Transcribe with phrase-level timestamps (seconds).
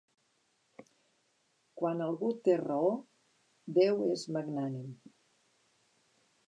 [1.81, 2.89] Quan algú té raó,
[3.81, 4.91] déu és magnànim.